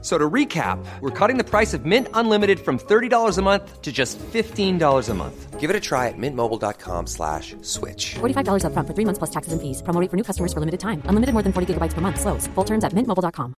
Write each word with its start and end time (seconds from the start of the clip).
So 0.00 0.16
to 0.16 0.30
recap, 0.30 0.78
we're 1.00 1.10
cutting 1.10 1.38
the 1.38 1.44
price 1.44 1.74
of 1.74 1.84
Mint 1.84 2.06
Unlimited 2.14 2.60
from 2.60 2.78
$30 2.78 3.36
a 3.36 3.42
month 3.42 3.82
to 3.82 3.90
just 3.90 4.16
$15 4.18 5.08
a 5.08 5.14
month. 5.14 5.58
Give 5.58 5.70
it 5.70 5.74
a 5.74 5.80
try 5.80 6.06
at 6.06 6.14
mintmobile.com 6.16 7.08
slash 7.08 7.56
switch. 7.62 8.14
$45 8.20 8.62
upfront 8.62 8.86
for 8.86 8.94
three 8.94 9.04
months 9.04 9.18
plus 9.18 9.30
taxes 9.30 9.52
and 9.52 9.60
fees. 9.60 9.82
Promo 9.82 10.00
rate 10.00 10.08
for 10.08 10.16
new 10.16 10.22
customers 10.22 10.52
for 10.52 10.60
limited 10.60 10.78
time. 10.78 11.02
Unlimited 11.06 11.32
more 11.34 11.42
than 11.42 11.52
40 11.52 11.74
gigabytes 11.74 11.94
per 11.94 12.00
month. 12.00 12.20
Slows. 12.20 12.46
Full 12.54 12.64
terms 12.64 12.84
at 12.84 12.92
mintmobile.com. 12.94 13.54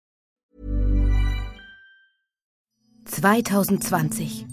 2020. 3.12 4.46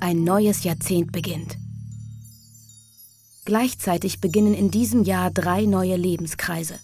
Ein 0.00 0.24
neues 0.24 0.64
Jahrzehnt 0.64 1.12
beginnt. 1.12 1.56
Gleichzeitig 3.44 4.20
beginnen 4.20 4.54
in 4.54 4.70
diesem 4.70 5.04
Jahr 5.04 5.30
drei 5.30 5.66
neue 5.66 5.96
Lebenskreise. 5.96 6.80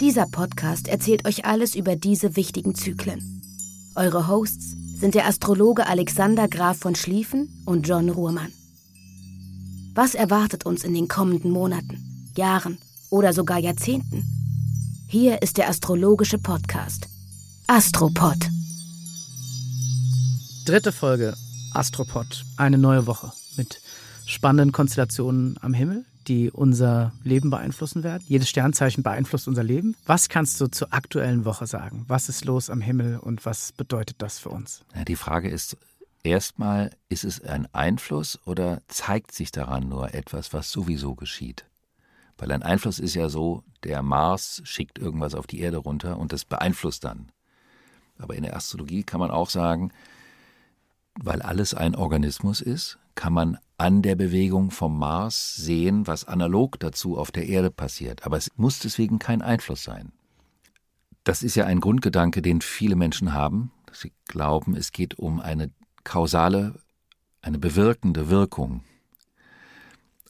Dieser 0.00 0.26
Podcast 0.26 0.88
erzählt 0.88 1.26
euch 1.26 1.44
alles 1.44 1.74
über 1.74 1.96
diese 1.96 2.36
wichtigen 2.36 2.74
Zyklen. 2.74 3.35
Eure 3.96 4.28
Hosts 4.28 4.76
sind 5.00 5.14
der 5.14 5.26
Astrologe 5.26 5.86
Alexander 5.86 6.48
Graf 6.48 6.76
von 6.76 6.94
Schlieffen 6.94 7.48
und 7.64 7.88
John 7.88 8.10
Ruhrmann. 8.10 8.52
Was 9.94 10.14
erwartet 10.14 10.66
uns 10.66 10.84
in 10.84 10.92
den 10.92 11.08
kommenden 11.08 11.50
Monaten, 11.50 12.30
Jahren 12.36 12.76
oder 13.08 13.32
sogar 13.32 13.56
Jahrzehnten? 13.56 14.22
Hier 15.08 15.40
ist 15.40 15.56
der 15.56 15.70
astrologische 15.70 16.36
Podcast 16.36 17.08
Astropod. 17.68 18.36
Dritte 20.66 20.92
Folge 20.92 21.34
Astropod, 21.72 22.44
eine 22.58 22.76
neue 22.76 23.06
Woche 23.06 23.32
mit 23.56 23.80
spannenden 24.26 24.72
Konstellationen 24.72 25.56
am 25.62 25.72
Himmel, 25.72 26.04
die 26.28 26.50
unser 26.50 27.12
Leben 27.22 27.50
beeinflussen 27.50 28.02
werden. 28.02 28.22
Jedes 28.26 28.48
Sternzeichen 28.48 29.02
beeinflusst 29.02 29.48
unser 29.48 29.62
Leben. 29.62 29.96
Was 30.06 30.28
kannst 30.28 30.60
du 30.60 30.66
zur 30.66 30.92
aktuellen 30.92 31.44
Woche 31.44 31.66
sagen? 31.66 32.04
Was 32.08 32.28
ist 32.28 32.44
los 32.44 32.70
am 32.70 32.80
Himmel 32.80 33.18
und 33.18 33.44
was 33.46 33.72
bedeutet 33.72 34.16
das 34.22 34.38
für 34.38 34.50
uns? 34.50 34.84
Ja, 34.94 35.04
die 35.04 35.16
Frage 35.16 35.48
ist 35.48 35.76
erstmal, 36.22 36.90
ist 37.08 37.24
es 37.24 37.40
ein 37.40 37.68
Einfluss 37.72 38.38
oder 38.44 38.82
zeigt 38.88 39.32
sich 39.32 39.50
daran 39.52 39.88
nur 39.88 40.14
etwas, 40.14 40.52
was 40.52 40.70
sowieso 40.70 41.14
geschieht? 41.14 41.66
Weil 42.38 42.52
ein 42.52 42.62
Einfluss 42.62 42.98
ist 42.98 43.14
ja 43.14 43.28
so, 43.28 43.62
der 43.84 44.02
Mars 44.02 44.60
schickt 44.64 44.98
irgendwas 44.98 45.34
auf 45.34 45.46
die 45.46 45.60
Erde 45.60 45.78
runter 45.78 46.18
und 46.18 46.32
das 46.32 46.44
beeinflusst 46.44 47.04
dann. 47.04 47.30
Aber 48.18 48.34
in 48.34 48.42
der 48.42 48.56
Astrologie 48.56 49.04
kann 49.04 49.20
man 49.20 49.30
auch 49.30 49.50
sagen, 49.50 49.92
weil 51.18 51.42
alles 51.42 51.74
ein 51.74 51.94
Organismus 51.94 52.60
ist, 52.60 52.98
kann 53.14 53.32
man 53.32 53.58
an 53.78 54.02
der 54.02 54.14
Bewegung 54.14 54.70
vom 54.70 54.98
Mars 54.98 55.56
sehen, 55.56 56.06
was 56.06 56.24
analog 56.24 56.78
dazu 56.80 57.18
auf 57.18 57.30
der 57.30 57.46
Erde 57.46 57.70
passiert. 57.70 58.24
Aber 58.24 58.36
es 58.36 58.50
muss 58.56 58.78
deswegen 58.78 59.18
kein 59.18 59.42
Einfluss 59.42 59.82
sein. 59.82 60.12
Das 61.24 61.42
ist 61.42 61.56
ja 61.56 61.66
ein 61.66 61.80
Grundgedanke, 61.80 62.40
den 62.40 62.60
viele 62.60 62.96
Menschen 62.96 63.32
haben, 63.32 63.72
sie 63.92 64.12
glauben, 64.28 64.76
es 64.76 64.92
geht 64.92 65.18
um 65.18 65.40
eine 65.40 65.70
kausale, 66.04 66.74
eine 67.42 67.58
bewirkende 67.58 68.30
Wirkung. 68.30 68.84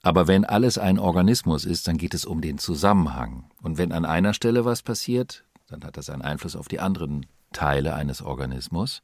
Aber 0.02 0.28
wenn 0.28 0.44
alles 0.44 0.78
ein 0.78 0.98
Organismus 0.98 1.64
ist, 1.64 1.88
dann 1.88 1.98
geht 1.98 2.14
es 2.14 2.24
um 2.24 2.40
den 2.40 2.58
Zusammenhang. 2.58 3.50
Und 3.60 3.76
wenn 3.76 3.92
an 3.92 4.04
einer 4.04 4.34
Stelle 4.34 4.64
was 4.64 4.82
passiert, 4.82 5.44
dann 5.66 5.82
hat 5.82 5.96
das 5.96 6.10
einen 6.10 6.22
Einfluss 6.22 6.54
auf 6.54 6.68
die 6.68 6.80
anderen 6.80 7.26
Teile 7.52 7.94
eines 7.94 8.22
Organismus. 8.22 9.02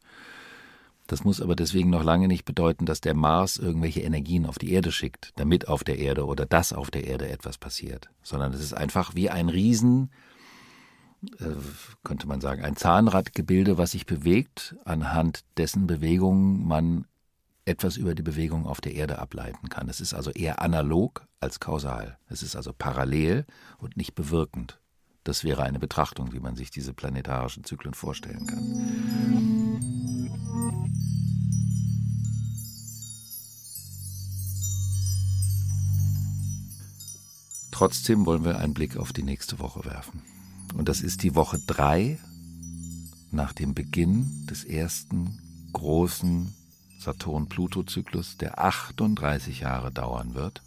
Das 1.07 1.25
muss 1.25 1.41
aber 1.41 1.57
deswegen 1.57 1.91
noch 1.91 2.05
lange 2.05 2.29
nicht 2.29 2.45
bedeuten, 2.45 2.87
dass 2.87 3.01
der 3.01 3.15
Mars 3.15 3.57
irgendwelche 3.57 4.01
Energien 4.01 4.47
auf 4.47 4.59
die 4.59 4.73
Erde 4.73 4.93
schickt, 4.93 5.33
damit 5.37 5.69
auf 5.69 5.85
der 5.85 5.99
Erde 5.99 6.27
oder 6.27 6.47
dass 6.47 6.73
auf 6.73 6.91
der 6.91 7.05
Erde 7.05 7.29
etwas 7.29 7.59
passiert, 7.59 8.09
sondern 8.23 8.53
es 8.53 8.61
ist 8.61 8.73
einfach 8.73 9.15
wie 9.15 9.29
ein 9.29 9.49
Riesen, 9.49 10.11
äh, 11.39 11.47
könnte 12.05 12.27
man 12.27 12.41
sagen, 12.41 12.63
ein 12.63 12.77
Zahnradgebilde, 12.77 13.79
was 13.79 13.93
sich 13.93 14.07
bewegt, 14.07 14.77
anhand 14.85 15.45
dessen 15.57 15.87
Bewegungen 15.87 16.67
man 16.67 17.07
etwas 17.65 17.97
über 17.97 18.15
die 18.15 18.23
Bewegung 18.23 18.67
auf 18.67 18.81
der 18.81 18.95
Erde 18.95 19.19
ableiten 19.19 19.69
kann. 19.69 19.89
Es 19.89 20.01
ist 20.01 20.15
also 20.15 20.31
eher 20.31 20.61
analog 20.61 21.27
als 21.41 21.61
kausal. 21.61 22.19
Es 22.29 22.43
ist 22.43 22.57
also 22.57 22.73
parallel 22.73 23.45
und 23.79 23.97
nicht 23.97 24.15
bewirkend. 24.15 24.81
Das 25.25 25.45
wäre 25.45 25.63
eine 25.63 25.79
Betrachtung, 25.79 26.33
wie 26.33 26.41
man 26.41 26.57
sich 26.57 26.71
diese 26.71 26.93
planetarischen 26.93 27.63
Zyklen 27.63 27.95
vorstellen 27.95 28.47
kann. 28.47 29.52
Trotzdem 37.73 38.27
wollen 38.27 38.45
wir 38.45 38.59
einen 38.59 38.75
Blick 38.75 38.97
auf 38.97 39.13
die 39.13 39.23
nächste 39.25 39.59
Woche 39.59 39.85
werfen. 39.85 40.23
Und 40.75 40.89
das 40.89 41.01
ist 41.01 41.23
die 41.23 41.35
Woche 41.35 41.59
drei 41.67 42.19
nach 43.33 43.53
dem 43.53 43.75
Beginn 43.75 44.47
des 44.47 44.63
ersten 44.63 45.41
großen 45.73 46.55
Saturn-Pluto-Zyklus, 47.01 48.37
der 48.37 48.59
38 48.59 49.61
Jahre 49.61 49.91
dauern 49.91 50.35
wird, 50.35 50.63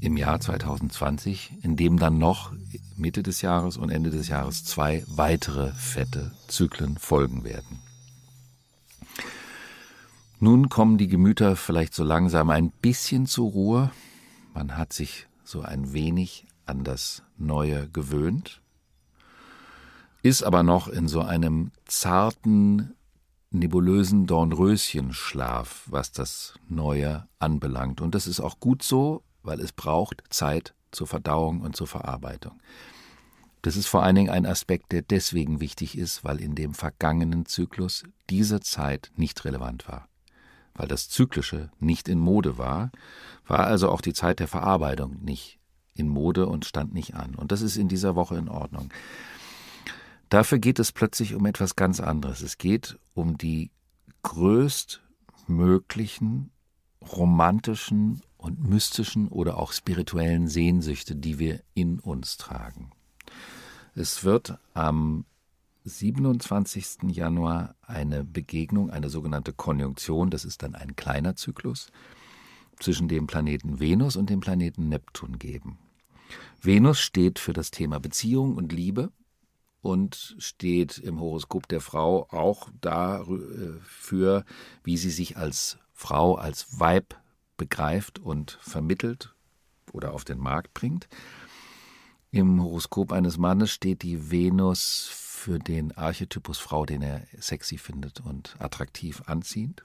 im 0.00 0.16
Jahr 0.16 0.40
2020, 0.40 1.52
in 1.62 1.76
dem 1.76 1.98
dann 1.98 2.18
noch 2.18 2.52
Mitte 2.96 3.22
des 3.22 3.40
Jahres 3.40 3.76
und 3.76 3.90
Ende 3.90 4.10
des 4.10 4.28
Jahres 4.28 4.64
zwei 4.64 5.04
weitere 5.06 5.72
fette 5.72 6.32
Zyklen 6.48 6.98
folgen 6.98 7.44
werden. 7.44 7.78
Nun 10.40 10.68
kommen 10.68 10.98
die 10.98 11.08
Gemüter 11.08 11.54
vielleicht 11.54 11.94
so 11.94 12.02
langsam 12.02 12.50
ein 12.50 12.70
bisschen 12.70 13.26
zur 13.26 13.50
Ruhe. 13.50 13.90
Man 14.52 14.76
hat 14.76 14.92
sich 14.92 15.26
so 15.50 15.62
ein 15.62 15.92
wenig 15.92 16.46
an 16.66 16.84
das 16.84 17.22
Neue 17.36 17.88
gewöhnt, 17.88 18.62
ist 20.22 20.42
aber 20.42 20.62
noch 20.62 20.88
in 20.88 21.08
so 21.08 21.20
einem 21.20 21.72
zarten, 21.86 22.94
nebulösen 23.50 24.26
Dornröschenschlaf, 24.26 25.84
was 25.86 26.12
das 26.12 26.54
Neue 26.68 27.26
anbelangt. 27.38 28.00
Und 28.00 28.14
das 28.14 28.26
ist 28.26 28.40
auch 28.40 28.60
gut 28.60 28.82
so, 28.82 29.22
weil 29.42 29.60
es 29.60 29.72
braucht 29.72 30.22
Zeit 30.30 30.74
zur 30.92 31.06
Verdauung 31.06 31.62
und 31.62 31.74
zur 31.74 31.86
Verarbeitung. 31.86 32.60
Das 33.62 33.76
ist 33.76 33.88
vor 33.88 34.02
allen 34.02 34.14
Dingen 34.14 34.30
ein 34.30 34.46
Aspekt, 34.46 34.92
der 34.92 35.02
deswegen 35.02 35.60
wichtig 35.60 35.98
ist, 35.98 36.24
weil 36.24 36.40
in 36.40 36.54
dem 36.54 36.74
vergangenen 36.74 37.44
Zyklus 37.44 38.04
diese 38.30 38.60
Zeit 38.60 39.10
nicht 39.16 39.44
relevant 39.44 39.86
war. 39.88 40.09
Weil 40.74 40.88
das 40.88 41.08
Zyklische 41.08 41.70
nicht 41.78 42.08
in 42.08 42.18
Mode 42.18 42.58
war, 42.58 42.90
war 43.46 43.66
also 43.66 43.90
auch 43.90 44.00
die 44.00 44.12
Zeit 44.12 44.40
der 44.40 44.48
Verarbeitung 44.48 45.22
nicht 45.22 45.58
in 45.94 46.08
Mode 46.08 46.46
und 46.46 46.64
stand 46.64 46.94
nicht 46.94 47.14
an. 47.14 47.34
Und 47.34 47.52
das 47.52 47.62
ist 47.62 47.76
in 47.76 47.88
dieser 47.88 48.14
Woche 48.14 48.36
in 48.36 48.48
Ordnung. 48.48 48.92
Dafür 50.28 50.58
geht 50.58 50.78
es 50.78 50.92
plötzlich 50.92 51.34
um 51.34 51.46
etwas 51.46 51.76
ganz 51.76 52.00
anderes. 52.00 52.42
Es 52.42 52.56
geht 52.56 52.98
um 53.14 53.36
die 53.36 53.70
größtmöglichen 54.22 56.50
romantischen 57.02 58.22
und 58.36 58.68
mystischen 58.68 59.28
oder 59.28 59.56
auch 59.58 59.72
spirituellen 59.72 60.48
Sehnsüchte, 60.48 61.16
die 61.16 61.38
wir 61.38 61.62
in 61.74 61.98
uns 61.98 62.36
tragen. 62.36 62.90
Es 63.94 64.24
wird 64.24 64.58
am 64.74 65.24
27. 65.84 67.10
Januar 67.10 67.74
eine 67.82 68.24
Begegnung, 68.24 68.90
eine 68.90 69.08
sogenannte 69.08 69.52
Konjunktion, 69.52 70.30
das 70.30 70.44
ist 70.44 70.62
dann 70.62 70.74
ein 70.74 70.96
kleiner 70.96 71.36
Zyklus, 71.36 71.90
zwischen 72.78 73.08
dem 73.08 73.26
Planeten 73.26 73.80
Venus 73.80 74.16
und 74.16 74.30
dem 74.30 74.40
Planeten 74.40 74.88
Neptun 74.88 75.38
geben. 75.38 75.78
Venus 76.60 77.00
steht 77.00 77.38
für 77.38 77.52
das 77.52 77.70
Thema 77.70 78.00
Beziehung 78.00 78.56
und 78.56 78.72
Liebe 78.72 79.10
und 79.82 80.36
steht 80.38 80.98
im 80.98 81.20
Horoskop 81.20 81.68
der 81.68 81.80
Frau 81.80 82.26
auch 82.30 82.68
dafür, 82.80 84.44
wie 84.84 84.96
sie 84.96 85.10
sich 85.10 85.36
als 85.36 85.78
Frau, 85.92 86.34
als 86.34 86.78
Weib 86.78 87.18
begreift 87.56 88.18
und 88.18 88.58
vermittelt 88.60 89.34
oder 89.92 90.12
auf 90.12 90.24
den 90.24 90.38
Markt 90.38 90.74
bringt. 90.74 91.08
Im 92.30 92.62
Horoskop 92.62 93.12
eines 93.12 93.38
Mannes 93.38 93.70
steht 93.70 94.02
die 94.02 94.30
Venus 94.30 95.08
für 95.40 95.58
den 95.58 95.96
Archetypus 95.96 96.58
Frau, 96.58 96.84
den 96.84 97.00
er 97.00 97.22
sexy 97.38 97.78
findet 97.78 98.20
und 98.20 98.56
attraktiv 98.58 99.22
anziehend. 99.24 99.84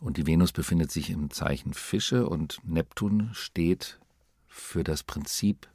Und 0.00 0.18
die 0.18 0.26
Venus 0.26 0.52
befindet 0.52 0.92
sich 0.92 1.10
im 1.10 1.30
Zeichen 1.30 1.74
Fische 1.74 2.28
und 2.28 2.60
Neptun 2.62 3.30
steht 3.32 3.98
für 4.46 4.84
das 4.84 5.02
Prinzip 5.02 5.68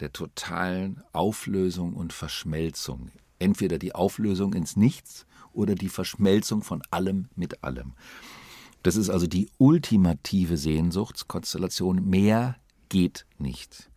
der 0.00 0.12
totalen 0.12 1.02
Auflösung 1.12 1.94
und 1.94 2.12
Verschmelzung. 2.12 3.12
Entweder 3.38 3.78
die 3.78 3.94
Auflösung 3.94 4.52
ins 4.54 4.76
Nichts 4.76 5.24
oder 5.52 5.76
die 5.76 5.88
Verschmelzung 5.88 6.62
von 6.62 6.82
allem 6.90 7.28
mit 7.36 7.62
allem. 7.62 7.92
Das 8.82 8.96
ist 8.96 9.08
also 9.08 9.26
die 9.26 9.48
ultimative 9.58 10.56
Sehnsuchtskonstellation. 10.56 12.08
Mehr 12.08 12.56
geht 12.88 13.26
nicht. 13.38 13.89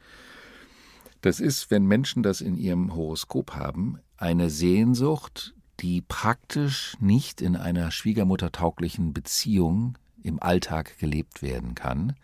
Das 1.24 1.40
ist, 1.40 1.72
wenn 1.72 1.86
Menschen 1.86 2.22
das 2.22 2.42
in 2.42 2.58
ihrem 2.58 2.94
Horoskop 2.94 3.56
haben, 3.56 3.98
eine 4.18 4.50
Sehnsucht, 4.50 5.54
die 5.80 6.02
praktisch 6.02 6.98
nicht 7.00 7.40
in 7.40 7.56
einer 7.56 7.92
schwiegermuttertauglichen 7.92 9.14
Beziehung 9.14 9.98
im 10.22 10.44
Alltag 10.44 10.98
gelebt 10.98 11.42
werden 11.42 11.76
kann, 11.76 12.18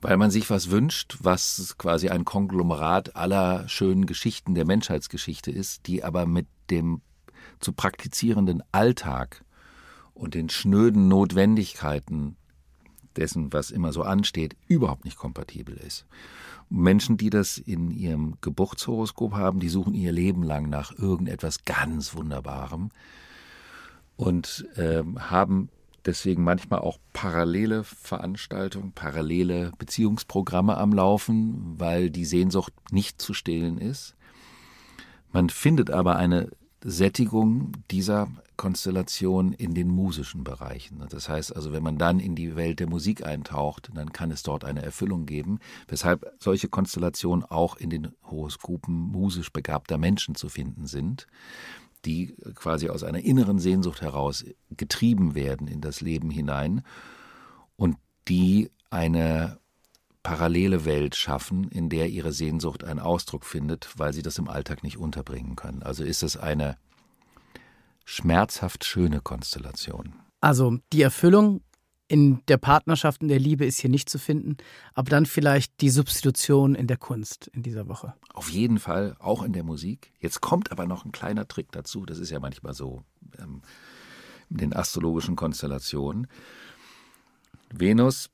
weil 0.00 0.16
man 0.16 0.32
sich 0.32 0.50
was 0.50 0.70
wünscht, 0.70 1.18
was 1.20 1.76
quasi 1.78 2.08
ein 2.08 2.24
Konglomerat 2.24 3.14
aller 3.14 3.68
schönen 3.68 4.06
Geschichten 4.06 4.56
der 4.56 4.66
Menschheitsgeschichte 4.66 5.52
ist, 5.52 5.86
die 5.86 6.02
aber 6.02 6.26
mit 6.26 6.48
dem 6.70 7.00
zu 7.60 7.72
praktizierenden 7.72 8.60
Alltag 8.72 9.44
und 10.14 10.34
den 10.34 10.48
schnöden 10.48 11.06
Notwendigkeiten 11.06 12.37
dessen, 13.18 13.52
was 13.52 13.70
immer 13.70 13.92
so 13.92 14.02
ansteht, 14.02 14.56
überhaupt 14.68 15.04
nicht 15.04 15.18
kompatibel 15.18 15.76
ist. 15.76 16.06
Menschen, 16.70 17.16
die 17.16 17.30
das 17.30 17.58
in 17.58 17.90
ihrem 17.90 18.34
Geburtshoroskop 18.40 19.34
haben, 19.34 19.60
die 19.60 19.68
suchen 19.68 19.94
ihr 19.94 20.12
Leben 20.12 20.42
lang 20.42 20.68
nach 20.68 20.96
irgendetwas 20.96 21.64
ganz 21.64 22.14
Wunderbarem 22.14 22.90
und 24.16 24.66
äh, 24.76 25.02
haben 25.18 25.70
deswegen 26.04 26.42
manchmal 26.42 26.80
auch 26.80 26.98
parallele 27.12 27.84
Veranstaltungen, 27.84 28.92
parallele 28.92 29.72
Beziehungsprogramme 29.78 30.76
am 30.76 30.92
Laufen, 30.92 31.74
weil 31.78 32.10
die 32.10 32.24
Sehnsucht 32.24 32.72
nicht 32.90 33.20
zu 33.20 33.34
stillen 33.34 33.78
ist. 33.78 34.14
Man 35.32 35.50
findet 35.50 35.90
aber 35.90 36.16
eine 36.16 36.50
Sättigung 36.82 37.72
dieser 37.90 38.28
Konstellation 38.58 39.52
in 39.54 39.72
den 39.72 39.88
musischen 39.88 40.44
Bereichen. 40.44 41.02
Das 41.08 41.30
heißt 41.30 41.56
also, 41.56 41.72
wenn 41.72 41.82
man 41.82 41.96
dann 41.96 42.20
in 42.20 42.34
die 42.34 42.56
Welt 42.56 42.80
der 42.80 42.88
Musik 42.88 43.24
eintaucht, 43.24 43.88
dann 43.94 44.12
kann 44.12 44.30
es 44.30 44.42
dort 44.42 44.64
eine 44.64 44.82
Erfüllung 44.82 45.24
geben, 45.24 45.60
weshalb 45.86 46.30
solche 46.38 46.68
Konstellationen 46.68 47.44
auch 47.44 47.76
in 47.76 47.88
den 47.88 48.12
Horoskopen 48.24 48.94
musisch 48.94 49.50
begabter 49.50 49.96
Menschen 49.96 50.34
zu 50.34 50.50
finden 50.50 50.86
sind, 50.86 51.26
die 52.04 52.34
quasi 52.56 52.90
aus 52.90 53.04
einer 53.04 53.20
inneren 53.20 53.58
Sehnsucht 53.58 54.02
heraus 54.02 54.44
getrieben 54.70 55.34
werden 55.34 55.68
in 55.68 55.80
das 55.80 56.00
Leben 56.00 56.28
hinein 56.28 56.82
und 57.76 57.96
die 58.26 58.70
eine 58.90 59.58
parallele 60.24 60.84
Welt 60.84 61.14
schaffen, 61.14 61.68
in 61.68 61.88
der 61.88 62.08
ihre 62.08 62.32
Sehnsucht 62.32 62.82
einen 62.82 62.98
Ausdruck 62.98 63.44
findet, 63.44 63.88
weil 63.96 64.12
sie 64.12 64.22
das 64.22 64.36
im 64.36 64.48
Alltag 64.48 64.82
nicht 64.82 64.98
unterbringen 64.98 65.54
können. 65.54 65.82
Also 65.82 66.02
ist 66.02 66.22
es 66.22 66.36
eine 66.36 66.76
schmerzhaft 68.08 68.86
schöne 68.86 69.20
Konstellation. 69.20 70.14
Also 70.40 70.78
die 70.94 71.02
Erfüllung 71.02 71.60
in 72.08 72.40
der 72.48 72.56
Partnerschaft, 72.56 73.20
in 73.20 73.28
der 73.28 73.38
Liebe 73.38 73.66
ist 73.66 73.80
hier 73.80 73.90
nicht 73.90 74.08
zu 74.08 74.18
finden, 74.18 74.56
aber 74.94 75.10
dann 75.10 75.26
vielleicht 75.26 75.78
die 75.82 75.90
Substitution 75.90 76.74
in 76.74 76.86
der 76.86 76.96
Kunst 76.96 77.48
in 77.48 77.62
dieser 77.62 77.86
Woche. 77.86 78.14
Auf 78.32 78.48
jeden 78.48 78.78
Fall, 78.78 79.14
auch 79.18 79.42
in 79.42 79.52
der 79.52 79.62
Musik. 79.62 80.10
Jetzt 80.20 80.40
kommt 80.40 80.72
aber 80.72 80.86
noch 80.86 81.04
ein 81.04 81.12
kleiner 81.12 81.46
Trick 81.46 81.70
dazu, 81.70 82.06
das 82.06 82.18
ist 82.18 82.30
ja 82.30 82.40
manchmal 82.40 82.72
so 82.72 83.04
ähm, 83.38 83.60
in 84.48 84.56
den 84.56 84.72
astrologischen 84.74 85.36
Konstellationen. 85.36 86.28
Venus 87.70 88.30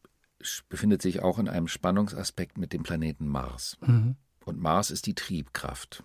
befindet 0.69 1.03
sich 1.03 1.20
auch 1.20 1.41
in 1.41 1.49
einem 1.49 1.67
Spannungsaspekt 1.67 2.59
mit 2.59 2.73
dem 2.73 2.85
Planeten 2.85 3.27
Mars. 3.27 3.77
Mhm. 3.81 4.15
Und 4.44 4.61
Mars 4.61 4.93
ist 4.93 5.06
die 5.06 5.17
Triebkraft. 5.17 6.05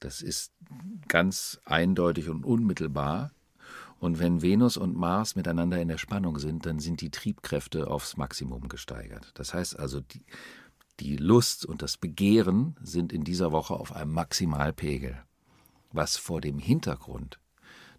Das 0.00 0.22
ist 0.22 0.52
ganz 1.08 1.60
eindeutig 1.64 2.28
und 2.28 2.44
unmittelbar. 2.44 3.32
Und 3.98 4.18
wenn 4.18 4.40
Venus 4.40 4.78
und 4.78 4.96
Mars 4.96 5.36
miteinander 5.36 5.80
in 5.80 5.88
der 5.88 5.98
Spannung 5.98 6.38
sind, 6.38 6.64
dann 6.64 6.78
sind 6.78 7.02
die 7.02 7.10
Triebkräfte 7.10 7.86
aufs 7.86 8.16
Maximum 8.16 8.68
gesteigert. 8.68 9.30
Das 9.34 9.52
heißt 9.52 9.78
also, 9.78 10.00
die, 10.00 10.22
die 11.00 11.16
Lust 11.16 11.66
und 11.66 11.82
das 11.82 11.98
Begehren 11.98 12.76
sind 12.82 13.12
in 13.12 13.24
dieser 13.24 13.52
Woche 13.52 13.74
auf 13.74 13.94
einem 13.94 14.12
Maximalpegel. 14.12 15.22
Was 15.92 16.16
vor 16.16 16.40
dem 16.40 16.58
Hintergrund 16.58 17.38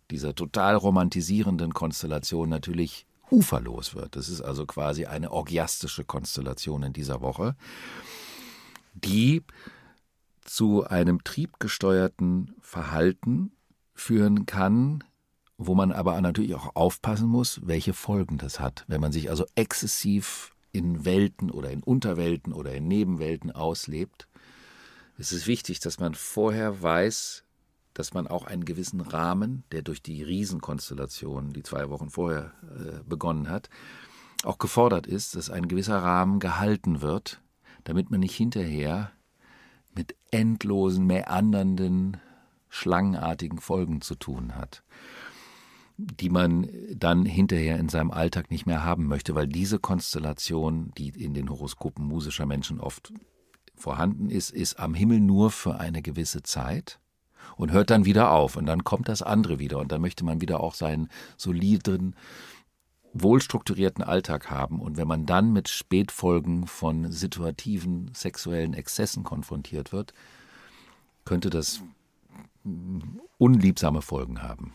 dieser 0.09 0.33
total 0.33 0.75
romantisierenden 0.75 1.73
Konstellation 1.73 2.49
natürlich 2.49 3.05
uferlos 3.29 3.95
wird. 3.95 4.15
Das 4.15 4.27
ist 4.27 4.41
also 4.41 4.65
quasi 4.65 5.05
eine 5.05 5.31
orgiastische 5.31 6.03
Konstellation 6.03 6.83
in 6.83 6.93
dieser 6.93 7.21
Woche, 7.21 7.55
die 8.93 9.43
zu 10.51 10.85
einem 10.85 11.23
triebgesteuerten 11.23 12.53
Verhalten 12.59 13.53
führen 13.93 14.45
kann, 14.45 15.01
wo 15.57 15.75
man 15.75 15.93
aber 15.93 16.19
natürlich 16.19 16.55
auch 16.55 16.75
aufpassen 16.75 17.29
muss, 17.29 17.61
welche 17.63 17.93
Folgen 17.93 18.37
das 18.37 18.59
hat. 18.59 18.83
Wenn 18.89 18.99
man 18.99 19.13
sich 19.13 19.29
also 19.29 19.45
exzessiv 19.55 20.53
in 20.73 21.05
Welten 21.05 21.51
oder 21.51 21.71
in 21.71 21.81
Unterwelten 21.81 22.51
oder 22.51 22.73
in 22.73 22.89
Nebenwelten 22.89 23.51
auslebt, 23.51 24.27
ist 25.17 25.31
es 25.31 25.47
wichtig, 25.47 25.79
dass 25.79 25.99
man 25.99 26.15
vorher 26.15 26.81
weiß, 26.81 27.45
dass 27.93 28.13
man 28.13 28.27
auch 28.27 28.43
einen 28.43 28.65
gewissen 28.65 28.99
Rahmen, 28.99 29.63
der 29.71 29.83
durch 29.83 30.01
die 30.01 30.21
Riesenkonstellation, 30.21 31.53
die 31.53 31.63
zwei 31.63 31.89
Wochen 31.89 32.09
vorher 32.09 32.51
äh, 32.63 33.03
begonnen 33.07 33.47
hat, 33.47 33.69
auch 34.43 34.57
gefordert 34.57 35.07
ist, 35.07 35.33
dass 35.37 35.49
ein 35.49 35.69
gewisser 35.69 35.99
Rahmen 35.99 36.39
gehalten 36.39 37.01
wird, 37.01 37.41
damit 37.85 38.11
man 38.11 38.19
nicht 38.19 38.35
hinterher 38.35 39.11
mit 39.95 40.15
endlosen, 40.31 41.05
mäandernden, 41.05 42.17
schlangenartigen 42.69 43.59
Folgen 43.59 44.01
zu 44.01 44.15
tun 44.15 44.55
hat, 44.55 44.83
die 45.97 46.29
man 46.29 46.69
dann 46.95 47.25
hinterher 47.25 47.77
in 47.77 47.89
seinem 47.89 48.11
Alltag 48.11 48.49
nicht 48.49 48.65
mehr 48.65 48.83
haben 48.83 49.07
möchte, 49.07 49.35
weil 49.35 49.47
diese 49.47 49.79
Konstellation, 49.79 50.91
die 50.97 51.09
in 51.09 51.33
den 51.33 51.49
Horoskopen 51.49 52.05
musischer 52.05 52.45
Menschen 52.45 52.79
oft 52.79 53.13
vorhanden 53.75 54.29
ist, 54.29 54.51
ist 54.51 54.79
am 54.79 54.93
Himmel 54.93 55.19
nur 55.19 55.51
für 55.51 55.79
eine 55.79 56.01
gewisse 56.01 56.43
Zeit 56.43 56.99
und 57.57 57.71
hört 57.71 57.89
dann 57.89 58.05
wieder 58.05 58.31
auf 58.31 58.55
und 58.55 58.65
dann 58.65 58.83
kommt 58.83 59.09
das 59.09 59.21
andere 59.21 59.59
wieder 59.59 59.79
und 59.79 59.91
dann 59.91 60.01
möchte 60.01 60.23
man 60.23 60.41
wieder 60.41 60.61
auch 60.61 60.75
seinen 60.75 61.09
soliden, 61.37 62.15
wohlstrukturierten 63.13 64.03
Alltag 64.03 64.49
haben 64.49 64.79
und 64.79 64.97
wenn 64.97 65.07
man 65.07 65.25
dann 65.25 65.51
mit 65.51 65.69
Spätfolgen 65.69 66.67
von 66.67 67.11
situativen 67.11 68.11
sexuellen 68.13 68.73
Exzessen 68.73 69.23
konfrontiert 69.23 69.91
wird, 69.91 70.13
könnte 71.25 71.49
das 71.49 71.81
unliebsame 73.37 74.01
Folgen 74.01 74.41
haben. 74.41 74.73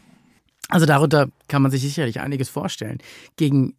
Also 0.68 0.86
darunter 0.86 1.28
kann 1.48 1.62
man 1.62 1.70
sich 1.70 1.82
sicherlich 1.82 2.20
einiges 2.20 2.48
vorstellen. 2.48 2.98
Gegen 3.36 3.76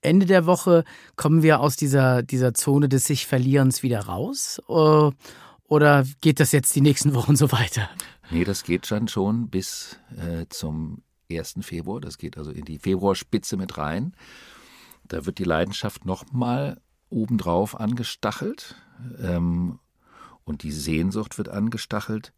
Ende 0.00 0.26
der 0.26 0.46
Woche 0.46 0.84
kommen 1.16 1.42
wir 1.42 1.60
aus 1.60 1.76
dieser, 1.76 2.22
dieser 2.22 2.54
Zone 2.54 2.88
des 2.88 3.04
sich 3.04 3.26
Verlierens 3.26 3.82
wieder 3.82 4.00
raus? 4.00 4.60
Äh, 4.68 5.10
oder 5.68 6.04
geht 6.20 6.40
das 6.40 6.52
jetzt 6.52 6.74
die 6.76 6.80
nächsten 6.80 7.14
Wochen 7.14 7.36
so 7.36 7.50
weiter? 7.52 7.88
Nee, 8.30 8.44
das 8.44 8.64
geht 8.64 8.90
dann 8.90 9.08
schon 9.08 9.48
bis 9.48 9.98
äh, 10.16 10.46
zum 10.48 11.02
1. 11.30 11.56
Februar. 11.60 12.00
Das 12.00 12.18
geht 12.18 12.38
also 12.38 12.50
in 12.50 12.64
die 12.64 12.78
Februarspitze 12.78 13.56
mit 13.56 13.78
rein. 13.78 14.14
Da 15.04 15.26
wird 15.26 15.38
die 15.38 15.44
Leidenschaft 15.44 16.04
nochmal 16.04 16.80
obendrauf 17.10 17.78
angestachelt 17.78 18.74
ähm, 19.20 19.78
und 20.44 20.62
die 20.62 20.72
Sehnsucht 20.72 21.38
wird 21.38 21.48
angestachelt. 21.48 22.32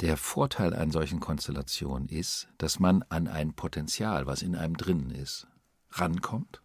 Der 0.00 0.16
Vorteil 0.16 0.74
an 0.74 0.90
solchen 0.90 1.20
Konstellationen 1.20 2.08
ist, 2.08 2.48
dass 2.58 2.78
man 2.78 3.02
an 3.08 3.28
ein 3.28 3.54
Potenzial, 3.54 4.26
was 4.26 4.42
in 4.42 4.54
einem 4.54 4.76
drinnen 4.76 5.10
ist, 5.10 5.46
rankommt. 5.90 6.60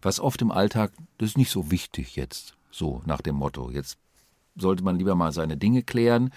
Was 0.00 0.18
oft 0.18 0.40
im 0.40 0.50
Alltag, 0.50 0.92
das 1.18 1.30
ist 1.30 1.38
nicht 1.38 1.50
so 1.50 1.70
wichtig 1.70 2.16
jetzt, 2.16 2.56
so 2.70 3.02
nach 3.04 3.20
dem 3.20 3.36
Motto, 3.36 3.70
jetzt 3.70 3.98
sollte 4.56 4.82
man 4.82 4.96
lieber 4.96 5.14
mal 5.14 5.32
seine 5.32 5.56
Dinge 5.56 5.82
klären 5.82 6.30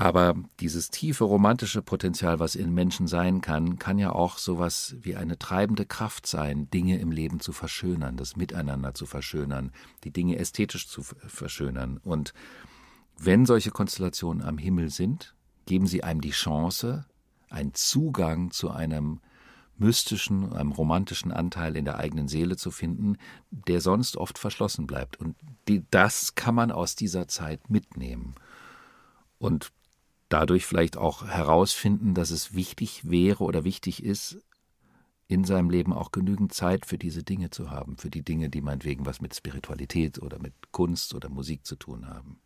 aber 0.00 0.34
dieses 0.60 0.88
tiefe 0.88 1.24
romantische 1.24 1.82
Potenzial, 1.82 2.38
was 2.40 2.54
in 2.54 2.72
Menschen 2.72 3.06
sein 3.06 3.42
kann, 3.42 3.78
kann 3.78 3.98
ja 3.98 4.12
auch 4.12 4.38
sowas 4.38 4.96
wie 5.02 5.14
eine 5.14 5.38
treibende 5.38 5.84
Kraft 5.84 6.26
sein, 6.26 6.70
Dinge 6.70 6.98
im 6.98 7.12
Leben 7.12 7.38
zu 7.38 7.52
verschönern, 7.52 8.16
das 8.16 8.34
Miteinander 8.34 8.94
zu 8.94 9.04
verschönern, 9.04 9.72
die 10.02 10.10
Dinge 10.10 10.38
ästhetisch 10.38 10.88
zu 10.88 11.02
verschönern. 11.02 11.98
Und 12.02 12.32
wenn 13.18 13.44
solche 13.44 13.72
Konstellationen 13.72 14.42
am 14.42 14.56
Himmel 14.56 14.88
sind, 14.88 15.34
geben 15.66 15.86
sie 15.86 16.02
einem 16.02 16.22
die 16.22 16.30
Chance, 16.30 17.04
einen 17.50 17.74
Zugang 17.74 18.52
zu 18.52 18.70
einem 18.70 19.20
mystischen, 19.76 20.50
einem 20.54 20.72
romantischen 20.72 21.30
Anteil 21.30 21.76
in 21.76 21.84
der 21.84 21.98
eigenen 21.98 22.26
Seele 22.26 22.56
zu 22.56 22.70
finden, 22.70 23.18
der 23.50 23.82
sonst 23.82 24.16
oft 24.16 24.38
verschlossen 24.38 24.86
bleibt. 24.86 25.20
Und 25.20 25.36
die, 25.68 25.84
das 25.90 26.34
kann 26.34 26.54
man 26.54 26.72
aus 26.72 26.96
dieser 26.96 27.28
Zeit 27.28 27.68
mitnehmen. 27.68 28.34
Und 29.38 29.72
dadurch 30.30 30.64
vielleicht 30.64 30.96
auch 30.96 31.26
herausfinden, 31.26 32.14
dass 32.14 32.30
es 32.30 32.54
wichtig 32.54 33.10
wäre 33.10 33.44
oder 33.44 33.64
wichtig 33.64 34.02
ist, 34.02 34.38
in 35.26 35.44
seinem 35.44 35.70
Leben 35.70 35.92
auch 35.92 36.10
genügend 36.12 36.54
Zeit 36.54 36.86
für 36.86 36.98
diese 36.98 37.22
Dinge 37.22 37.50
zu 37.50 37.70
haben, 37.70 37.96
für 37.98 38.10
die 38.10 38.22
Dinge, 38.22 38.48
die 38.48 38.62
meinetwegen 38.62 39.06
was 39.06 39.20
mit 39.20 39.34
Spiritualität 39.34 40.20
oder 40.22 40.38
mit 40.40 40.54
Kunst 40.72 41.14
oder 41.14 41.28
Musik 41.28 41.66
zu 41.66 41.76
tun 41.76 42.08
haben. 42.08 42.40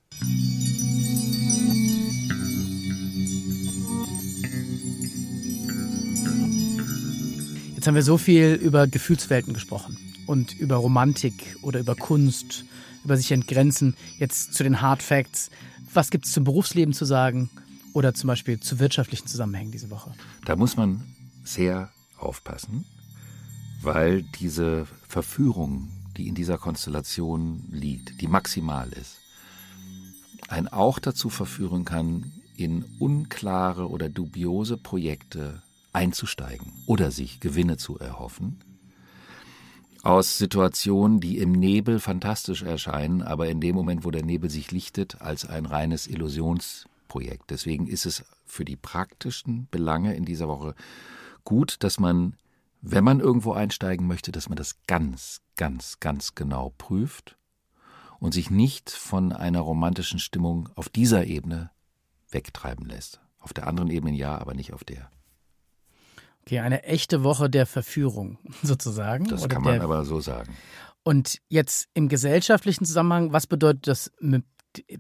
Jetzt 7.75 7.87
haben 7.87 7.95
wir 7.95 8.03
so 8.03 8.17
viel 8.19 8.55
über 8.55 8.87
Gefühlswelten 8.87 9.53
gesprochen 9.53 9.99
und 10.27 10.59
über 10.59 10.77
Romantik 10.77 11.57
oder 11.63 11.81
über 11.81 11.95
Kunst, 11.95 12.65
über 13.05 13.17
sich 13.19 13.31
entgrenzen. 13.33 13.95
Jetzt 14.19 14.55
zu 14.55 14.63
den 14.63 14.81
Hard 14.81 15.03
Facts. 15.03 15.51
Was 15.93 16.11
gibt 16.11 16.25
es 16.25 16.33
zum 16.33 16.45
Berufsleben 16.45 16.95
zu 16.95 17.05
sagen 17.05 17.51
oder 17.95 18.13
zum 18.13 18.29
Beispiel 18.29 18.61
zu 18.61 18.79
wirtschaftlichen 18.79 19.27
Zusammenhängen 19.27 19.73
diese 19.73 19.89
Woche? 19.89 20.13
Da 20.45 20.57
muss 20.57 20.77
man 20.77 21.03
sehr 21.45 21.91
aufpassen, 22.19 22.85
weil 23.81 24.23
diese 24.23 24.87
Verführung, 25.09 25.89
die 26.17 26.29
in 26.29 26.35
dieser 26.35 26.59
Konstellation 26.59 27.65
liegt, 27.71 28.21
die 28.21 28.27
maximal 28.27 28.93
ist, 28.93 29.21
einen 30.49 30.69
auch 30.69 30.99
dazu 30.99 31.31
verführen 31.31 31.85
kann, 31.85 32.33
in 32.57 32.85
unklare 32.99 33.89
oder 33.89 34.09
dubiose 34.09 34.77
Projekte 34.77 35.63
einzusteigen 35.93 36.73
oder 36.87 37.11
sich 37.11 37.41
Gewinne 37.41 37.77
zu 37.77 37.99
erhoffen. 37.99 38.61
Aus 40.03 40.37
Situationen, 40.37 41.21
die 41.21 41.39
im 41.39 41.53
Nebel 41.53 41.99
fantastisch 41.99 42.63
erscheinen, 42.63 43.23
aber 43.23 43.49
in 43.49 43.61
dem 43.61 43.75
Moment, 43.75 44.05
wo 44.05 44.11
der 44.11 44.25
Nebel 44.25 44.51
sich 44.51 44.71
lichtet, 44.71 45.23
als 45.23 45.47
ein 45.47 45.65
reines 45.65 46.07
Illusionsprojekt. 47.15 47.51
Deswegen 47.51 47.87
ist 47.87 48.07
es 48.07 48.25
für 48.45 48.65
die 48.65 48.77
praktischen 48.77 49.69
Belange 49.71 50.15
in 50.15 50.25
dieser 50.25 50.49
Woche 50.49 50.75
gut, 51.45 51.77
dass 51.81 51.99
man, 51.99 52.37
wenn 52.81 53.05
man 53.05 53.21
irgendwo 53.21 53.53
einsteigen 53.53 54.07
möchte, 54.07 54.33
dass 54.33 54.49
man 54.49 54.57
das 54.57 54.77
ganz, 54.87 55.41
ganz, 55.57 56.01
ganz 56.01 56.35
genau 56.35 56.73
prüft 56.77 57.37
und 58.19 58.35
sich 58.35 58.51
nicht 58.51 58.91
von 58.91 59.33
einer 59.33 59.61
romantischen 59.61 60.19
Stimmung 60.19 60.69
auf 60.75 60.89
dieser 60.89 61.27
Ebene 61.27 61.71
wegtreiben 62.31 62.87
lässt. 62.87 63.21
Auf 63.39 63.53
der 63.53 63.67
anderen 63.67 63.91
Ebene 63.91 64.17
ja, 64.17 64.39
aber 64.39 64.55
nicht 64.55 64.73
auf 64.73 64.85
der. 64.85 65.11
Okay, 66.43 66.61
eine 66.61 66.85
echte 66.85 67.23
Woche 67.23 67.49
der 67.49 67.67
Verführung 67.67 68.39
sozusagen. 68.63 69.27
Das 69.27 69.49
kann 69.49 69.63
man 69.63 69.81
aber 69.81 70.05
so 70.05 70.21
sagen. 70.21 70.55
Und 71.03 71.43
jetzt 71.51 71.89
im 71.93 72.09
gesellschaftlichen 72.09 72.87
Zusammenhang, 72.87 73.35
was 73.35 73.47
bedeutet 73.47 73.87
das 73.87 74.11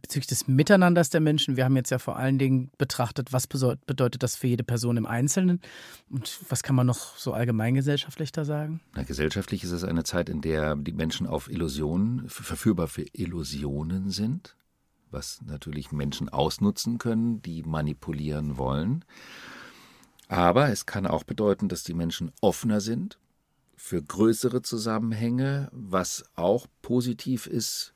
bezüglich 0.00 0.26
des 0.26 0.48
Miteinanders 0.48 1.10
der 1.10 1.20
Menschen? 1.20 1.56
Wir 1.56 1.64
haben 1.64 1.76
jetzt 1.76 1.90
ja 1.90 1.98
vor 1.98 2.16
allen 2.16 2.38
Dingen 2.38 2.70
betrachtet, 2.78 3.32
was 3.32 3.46
bedeutet 3.46 4.22
das 4.22 4.36
für 4.36 4.46
jede 4.46 4.64
Person 4.64 4.96
im 4.96 5.06
Einzelnen 5.06 5.60
und 6.10 6.40
was 6.48 6.62
kann 6.62 6.76
man 6.76 6.86
noch 6.86 7.16
so 7.16 7.32
allgemeingesellschaftlich 7.32 8.32
da 8.32 8.44
sagen? 8.44 8.80
Na, 8.94 9.02
gesellschaftlich 9.02 9.64
ist 9.64 9.72
es 9.72 9.84
eine 9.84 10.04
Zeit, 10.04 10.28
in 10.28 10.40
der 10.40 10.76
die 10.76 10.92
Menschen 10.92 11.26
auf 11.26 11.50
Illusionen, 11.50 12.28
verführbar 12.28 12.88
für 12.88 13.04
Illusionen 13.12 14.10
sind, 14.10 14.56
was 15.10 15.40
natürlich 15.46 15.92
Menschen 15.92 16.28
ausnutzen 16.28 16.98
können, 16.98 17.42
die 17.42 17.62
manipulieren 17.62 18.56
wollen. 18.56 19.04
Aber 20.28 20.70
es 20.70 20.86
kann 20.86 21.06
auch 21.06 21.24
bedeuten, 21.24 21.68
dass 21.68 21.84
die 21.84 21.94
Menschen 21.94 22.32
offener 22.40 22.80
sind 22.80 23.18
für 23.76 24.02
größere 24.02 24.62
Zusammenhänge, 24.62 25.68
was 25.72 26.24
auch 26.34 26.66
positiv 26.80 27.46
ist 27.46 27.94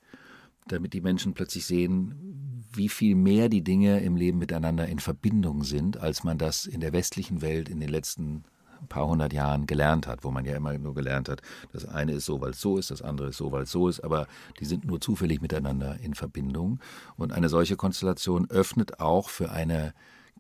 damit 0.72 0.92
die 0.92 1.00
Menschen 1.00 1.34
plötzlich 1.34 1.66
sehen, 1.66 2.64
wie 2.72 2.88
viel 2.88 3.14
mehr 3.14 3.48
die 3.48 3.64
Dinge 3.64 4.00
im 4.00 4.16
Leben 4.16 4.38
miteinander 4.38 4.86
in 4.86 4.98
Verbindung 4.98 5.64
sind, 5.64 5.98
als 5.98 6.24
man 6.24 6.38
das 6.38 6.66
in 6.66 6.80
der 6.80 6.92
westlichen 6.92 7.40
Welt 7.40 7.68
in 7.68 7.80
den 7.80 7.88
letzten 7.88 8.44
paar 8.88 9.06
hundert 9.06 9.32
Jahren 9.32 9.66
gelernt 9.66 10.06
hat, 10.06 10.24
wo 10.24 10.30
man 10.30 10.44
ja 10.44 10.54
immer 10.54 10.76
nur 10.78 10.94
gelernt 10.94 11.28
hat, 11.28 11.42
das 11.72 11.84
eine 11.84 12.12
ist 12.12 12.26
so, 12.26 12.40
weil 12.40 12.50
es 12.50 12.60
so 12.60 12.78
ist, 12.78 12.90
das 12.90 13.02
andere 13.02 13.28
ist 13.28 13.36
so, 13.36 13.50
weil 13.50 13.62
es 13.62 13.72
so 13.72 13.88
ist, 13.88 14.00
aber 14.00 14.26
die 14.60 14.64
sind 14.64 14.84
nur 14.84 15.00
zufällig 15.00 15.40
miteinander 15.40 15.98
in 16.00 16.14
Verbindung. 16.14 16.80
Und 17.16 17.32
eine 17.32 17.48
solche 17.48 17.76
Konstellation 17.76 18.48
öffnet 18.50 19.00
auch 19.00 19.28
für 19.28 19.50
eine 19.50 19.94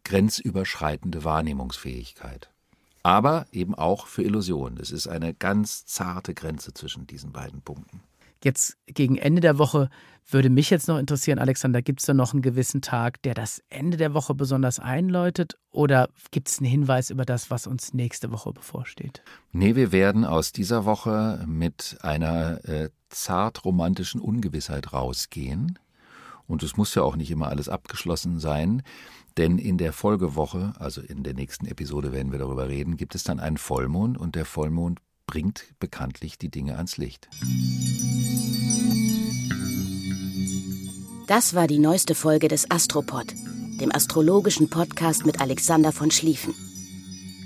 grenzüberschreitende 0.04 1.24
Wahrnehmungsfähigkeit. 1.24 2.50
Aber 3.02 3.46
eben 3.52 3.74
auch 3.74 4.06
für 4.06 4.22
Illusionen. 4.22 4.78
Es 4.78 4.90
ist 4.90 5.08
eine 5.08 5.34
ganz 5.34 5.86
zarte 5.86 6.34
Grenze 6.34 6.74
zwischen 6.74 7.06
diesen 7.06 7.32
beiden 7.32 7.62
Punkten. 7.62 8.02
Jetzt 8.42 8.76
gegen 8.86 9.16
Ende 9.16 9.40
der 9.40 9.58
Woche 9.58 9.88
würde 10.30 10.50
mich 10.50 10.68
jetzt 10.70 10.88
noch 10.88 10.98
interessieren, 10.98 11.38
Alexander, 11.38 11.80
gibt 11.80 12.00
es 12.00 12.06
da 12.06 12.14
noch 12.14 12.32
einen 12.32 12.42
gewissen 12.42 12.82
Tag, 12.82 13.22
der 13.22 13.34
das 13.34 13.62
Ende 13.70 13.96
der 13.96 14.14
Woche 14.14 14.34
besonders 14.34 14.78
einläutet? 14.78 15.58
Oder 15.70 16.10
gibt 16.30 16.48
es 16.48 16.58
einen 16.58 16.70
Hinweis 16.70 17.10
über 17.10 17.24
das, 17.24 17.50
was 17.50 17.66
uns 17.66 17.94
nächste 17.94 18.30
Woche 18.30 18.52
bevorsteht? 18.52 19.22
Nee, 19.52 19.74
wir 19.74 19.90
werden 19.90 20.24
aus 20.24 20.52
dieser 20.52 20.84
Woche 20.84 21.44
mit 21.46 21.96
einer 22.02 22.64
äh, 22.64 22.90
zart 23.08 23.64
romantischen 23.64 24.20
Ungewissheit 24.20 24.92
rausgehen. 24.92 25.78
Und 26.46 26.62
es 26.62 26.76
muss 26.76 26.94
ja 26.94 27.02
auch 27.02 27.16
nicht 27.16 27.30
immer 27.30 27.48
alles 27.48 27.68
abgeschlossen 27.68 28.38
sein, 28.38 28.82
denn 29.36 29.58
in 29.58 29.78
der 29.78 29.92
Folgewoche, 29.92 30.72
also 30.78 31.00
in 31.00 31.22
der 31.22 31.34
nächsten 31.34 31.66
Episode 31.66 32.12
werden 32.12 32.32
wir 32.32 32.38
darüber 32.38 32.68
reden, 32.68 32.96
gibt 32.96 33.14
es 33.14 33.22
dann 33.22 33.38
einen 33.38 33.58
Vollmond 33.58 34.18
und 34.18 34.34
der 34.34 34.44
Vollmond 34.44 35.00
bringt 35.26 35.74
bekanntlich 35.78 36.38
die 36.38 36.50
Dinge 36.50 36.76
ans 36.76 36.96
Licht. 36.96 37.28
Das 41.28 41.52
war 41.52 41.66
die 41.66 41.78
neueste 41.78 42.14
Folge 42.14 42.48
des 42.48 42.70
Astropod, 42.70 43.34
dem 43.82 43.94
astrologischen 43.94 44.70
Podcast 44.70 45.26
mit 45.26 45.42
Alexander 45.42 45.92
von 45.92 46.10
Schlieffen. 46.10 46.54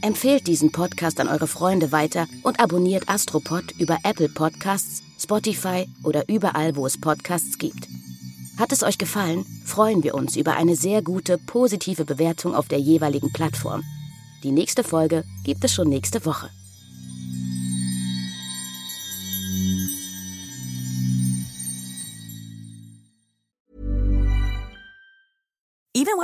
Empfehlt 0.03 0.47
diesen 0.47 0.71
Podcast 0.71 1.19
an 1.19 1.27
eure 1.27 1.49
Freunde 1.49 1.91
weiter 1.91 2.29
und 2.45 2.61
abonniert 2.61 3.09
Astropod 3.09 3.73
über 3.81 3.99
Apple 4.05 4.29
Podcasts, 4.29 5.03
Spotify 5.19 5.89
oder 6.05 6.29
überall, 6.29 6.77
wo 6.77 6.87
es 6.87 6.97
Podcasts 6.97 7.59
gibt. 7.59 7.89
Hat 8.57 8.71
es 8.71 8.85
euch 8.85 8.99
gefallen, 8.99 9.45
freuen 9.65 10.05
wir 10.05 10.15
uns 10.15 10.37
über 10.37 10.55
eine 10.55 10.77
sehr 10.77 11.03
gute, 11.03 11.37
positive 11.37 12.05
Bewertung 12.05 12.55
auf 12.55 12.69
der 12.69 12.79
jeweiligen 12.79 13.33
Plattform. 13.33 13.83
Die 14.45 14.53
nächste 14.53 14.85
Folge 14.85 15.25
gibt 15.43 15.65
es 15.65 15.75
schon 15.75 15.89
nächste 15.89 16.25
Woche. 16.25 16.51